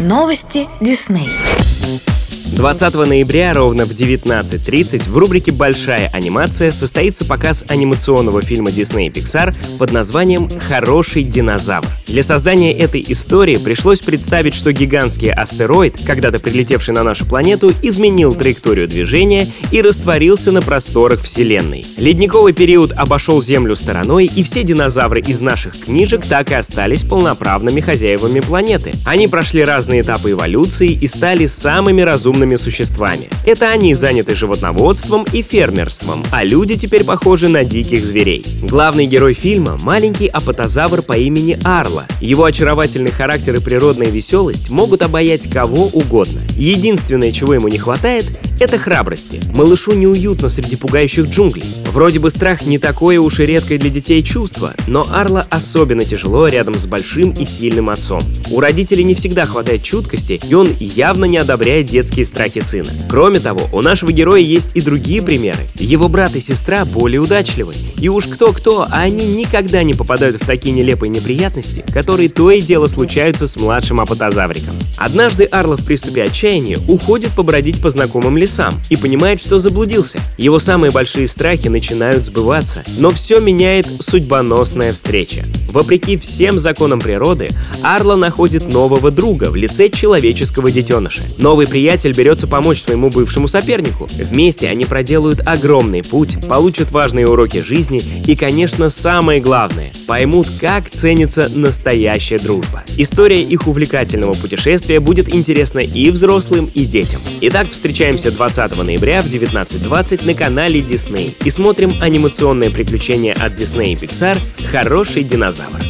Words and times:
Новости 0.00 0.66
Дисней. 0.80 1.28
20 2.56 2.94
ноября 2.94 3.52
ровно 3.52 3.84
в 3.84 3.90
19.30 3.90 5.10
в 5.10 5.18
рубрике 5.18 5.52
«Большая 5.52 6.08
анимация» 6.08 6.70
состоится 6.70 7.26
показ 7.26 7.66
анимационного 7.68 8.40
фильма 8.40 8.70
Disney 8.70 9.12
Pixar 9.12 9.54
под 9.78 9.92
названием 9.92 10.48
«Хороший 10.58 11.22
динозавр». 11.22 11.86
Для 12.10 12.24
создания 12.24 12.72
этой 12.72 13.04
истории 13.06 13.56
пришлось 13.56 14.00
представить, 14.00 14.52
что 14.52 14.72
гигантский 14.72 15.30
астероид, 15.30 15.94
когда-то 16.04 16.40
прилетевший 16.40 16.92
на 16.92 17.04
нашу 17.04 17.24
планету, 17.24 17.72
изменил 17.82 18.34
траекторию 18.34 18.88
движения 18.88 19.46
и 19.70 19.80
растворился 19.80 20.50
на 20.50 20.60
просторах 20.60 21.22
Вселенной. 21.22 21.84
Ледниковый 21.98 22.52
период 22.52 22.90
обошел 22.96 23.40
Землю 23.40 23.76
стороной, 23.76 24.26
и 24.26 24.42
все 24.42 24.64
динозавры 24.64 25.20
из 25.20 25.40
наших 25.40 25.78
книжек 25.78 26.26
так 26.26 26.50
и 26.50 26.54
остались 26.54 27.04
полноправными 27.04 27.80
хозяевами 27.80 28.40
планеты. 28.40 28.92
Они 29.06 29.28
прошли 29.28 29.62
разные 29.62 30.00
этапы 30.00 30.32
эволюции 30.32 30.90
и 30.90 31.06
стали 31.06 31.46
самыми 31.46 32.00
разумными 32.00 32.56
существами. 32.56 33.28
Это 33.46 33.70
они 33.70 33.94
заняты 33.94 34.34
животноводством 34.34 35.24
и 35.32 35.42
фермерством, 35.42 36.24
а 36.32 36.42
люди 36.42 36.76
теперь 36.76 37.04
похожи 37.04 37.46
на 37.46 37.62
диких 37.62 38.04
зверей. 38.04 38.44
Главный 38.62 39.06
герой 39.06 39.34
фильма— 39.34 39.78
маленький 39.82 40.26
апатозавр 40.26 41.02
по 41.02 41.16
имени 41.16 41.56
Арла. 41.62 41.99
Его 42.20 42.44
очаровательный 42.44 43.10
характер 43.10 43.56
и 43.56 43.60
природная 43.60 44.08
веселость 44.08 44.70
могут 44.70 45.02
обаять 45.02 45.50
кого 45.50 45.86
угодно. 45.86 46.40
Единственное, 46.56 47.32
чего 47.32 47.54
ему 47.54 47.68
не 47.68 47.78
хватает, 47.78 48.26
это 48.60 48.78
храбрости. 48.78 49.40
Малышу 49.54 49.92
неуютно 49.92 50.50
среди 50.50 50.76
пугающих 50.76 51.26
джунглей. 51.26 51.64
Вроде 51.92 52.18
бы 52.18 52.30
страх 52.30 52.66
не 52.66 52.78
такое 52.78 53.18
уж 53.18 53.40
и 53.40 53.46
редкое 53.46 53.78
для 53.78 53.88
детей 53.88 54.22
чувство, 54.22 54.74
но 54.86 55.06
Арла 55.10 55.46
особенно 55.50 56.04
тяжело 56.04 56.46
рядом 56.46 56.74
с 56.74 56.86
большим 56.86 57.30
и 57.30 57.46
сильным 57.46 57.88
отцом. 57.88 58.20
У 58.50 58.60
родителей 58.60 59.02
не 59.04 59.14
всегда 59.14 59.46
хватает 59.46 59.82
чуткости, 59.82 60.38
и 60.46 60.54
он 60.54 60.68
явно 60.78 61.24
не 61.24 61.38
одобряет 61.38 61.86
детские 61.86 62.26
страхи 62.26 62.60
сына. 62.60 62.90
Кроме 63.08 63.40
того, 63.40 63.62
у 63.72 63.80
нашего 63.80 64.12
героя 64.12 64.40
есть 64.40 64.70
и 64.74 64.82
другие 64.82 65.22
примеры. 65.22 65.60
Его 65.76 66.08
брат 66.08 66.36
и 66.36 66.40
сестра 66.40 66.84
более 66.84 67.20
удачливы. 67.20 67.72
И 67.98 68.08
уж 68.08 68.26
кто-кто, 68.26 68.86
а 68.90 69.00
они 69.00 69.26
никогда 69.36 69.82
не 69.82 69.94
попадают 69.94 70.36
в 70.36 70.46
такие 70.46 70.74
нелепые 70.74 71.08
неприятности, 71.08 71.82
которые 71.92 72.28
то 72.28 72.50
и 72.50 72.60
дело 72.60 72.88
случаются 72.88 73.48
с 73.48 73.56
младшим 73.56 74.00
апатозавриком. 74.00 74.74
Однажды 74.98 75.44
Арла 75.44 75.76
в 75.76 75.84
приступе 75.84 76.24
отчаяния 76.24 76.78
уходит 76.88 77.30
побродить 77.30 77.80
по 77.80 77.90
знакомым 77.90 78.36
лесам 78.36 78.49
и 78.90 78.96
понимает, 78.96 79.40
что 79.40 79.58
заблудился. 79.58 80.18
Его 80.36 80.58
самые 80.58 80.90
большие 80.90 81.28
страхи 81.28 81.68
начинают 81.68 82.26
сбываться, 82.26 82.82
но 82.98 83.10
все 83.10 83.40
меняет 83.40 83.86
судьбоносная 84.00 84.92
встреча. 84.92 85.44
Вопреки 85.70 86.16
всем 86.16 86.58
законам 86.58 87.00
природы, 87.00 87.50
Арла 87.82 88.16
находит 88.16 88.72
нового 88.72 89.10
друга 89.10 89.50
в 89.50 89.56
лице 89.56 89.88
человеческого 89.88 90.70
детеныша. 90.70 91.22
Новый 91.38 91.66
приятель 91.66 92.12
берется 92.12 92.46
помочь 92.46 92.82
своему 92.82 93.10
бывшему 93.10 93.48
сопернику. 93.48 94.08
Вместе 94.16 94.68
они 94.68 94.84
проделают 94.84 95.46
огромный 95.46 96.02
путь, 96.02 96.36
получат 96.48 96.90
важные 96.90 97.26
уроки 97.26 97.62
жизни 97.62 98.02
и, 98.26 98.34
конечно, 98.34 98.90
самое 98.90 99.40
главное, 99.40 99.92
поймут, 100.06 100.48
как 100.60 100.90
ценится 100.90 101.48
настоящая 101.54 102.38
дружба. 102.38 102.82
История 102.96 103.40
их 103.40 103.68
увлекательного 103.68 104.34
путешествия 104.34 105.00
будет 105.00 105.34
интересна 105.34 105.78
и 105.78 106.10
взрослым, 106.10 106.68
и 106.74 106.84
детям. 106.84 107.20
Итак, 107.42 107.68
встречаемся 107.70 108.30
20 108.30 108.82
ноября 108.82 109.22
в 109.22 109.26
19.20 109.26 110.26
на 110.26 110.34
канале 110.34 110.80
Disney 110.80 111.34
и 111.44 111.50
смотрим 111.50 111.92
анимационное 112.00 112.70
приключение 112.70 113.34
от 113.34 113.54
Disney 113.54 113.92
и 113.92 113.94
Pixar 113.94 114.36
«Хороший 114.70 115.22
динозавр». 115.60 115.80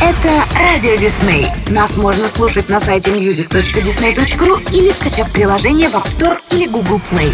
Это 0.00 0.44
Радио 0.58 0.96
Дисней. 0.96 1.46
Нас 1.68 1.96
можно 1.96 2.28
слушать 2.28 2.68
на 2.68 2.80
сайте 2.80 3.10
music.disney.ru 3.10 4.72
или 4.72 4.90
скачав 4.90 5.32
приложение 5.32 5.88
в 5.88 5.94
App 5.94 6.04
Store 6.04 6.38
или 6.50 6.66
Google 6.66 7.00
Play. 7.10 7.32